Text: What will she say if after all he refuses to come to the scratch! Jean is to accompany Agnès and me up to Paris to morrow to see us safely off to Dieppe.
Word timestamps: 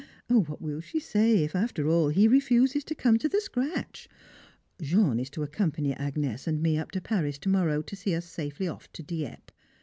What 0.29 0.59
will 0.63 0.81
she 0.81 0.99
say 0.99 1.43
if 1.43 1.55
after 1.55 1.87
all 1.87 2.09
he 2.09 2.27
refuses 2.27 2.83
to 2.85 2.95
come 2.95 3.19
to 3.19 3.29
the 3.29 3.39
scratch! 3.39 4.09
Jean 4.81 5.19
is 5.19 5.29
to 5.29 5.43
accompany 5.43 5.93
Agnès 5.93 6.47
and 6.47 6.59
me 6.59 6.75
up 6.75 6.89
to 6.93 7.01
Paris 7.01 7.37
to 7.37 7.49
morrow 7.49 7.83
to 7.83 7.95
see 7.95 8.15
us 8.15 8.25
safely 8.25 8.67
off 8.67 8.91
to 8.93 9.03
Dieppe. 9.03 9.53